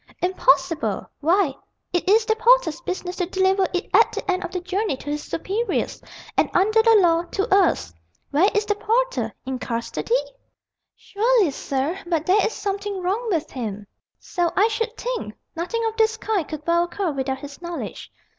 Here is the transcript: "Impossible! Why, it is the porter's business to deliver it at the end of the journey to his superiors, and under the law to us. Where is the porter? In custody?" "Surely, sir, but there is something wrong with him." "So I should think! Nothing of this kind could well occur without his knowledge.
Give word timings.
"Impossible! 0.19 1.07
Why, 1.19 1.53
it 1.93 2.09
is 2.09 2.25
the 2.25 2.35
porter's 2.35 2.81
business 2.81 3.17
to 3.17 3.27
deliver 3.27 3.67
it 3.71 3.87
at 3.93 4.11
the 4.13 4.31
end 4.31 4.43
of 4.43 4.49
the 4.49 4.59
journey 4.59 4.97
to 4.97 5.11
his 5.11 5.21
superiors, 5.23 6.01
and 6.35 6.49
under 6.55 6.81
the 6.81 6.95
law 6.95 7.21
to 7.25 7.55
us. 7.55 7.93
Where 8.31 8.49
is 8.55 8.65
the 8.65 8.73
porter? 8.73 9.31
In 9.45 9.59
custody?" 9.59 10.17
"Surely, 10.95 11.51
sir, 11.51 11.99
but 12.07 12.25
there 12.25 12.43
is 12.43 12.51
something 12.53 12.99
wrong 13.03 13.29
with 13.29 13.51
him." 13.51 13.85
"So 14.19 14.51
I 14.55 14.69
should 14.69 14.97
think! 14.97 15.35
Nothing 15.55 15.85
of 15.85 15.95
this 15.97 16.17
kind 16.17 16.47
could 16.47 16.65
well 16.65 16.85
occur 16.85 17.11
without 17.11 17.37
his 17.37 17.61
knowledge. 17.61 18.11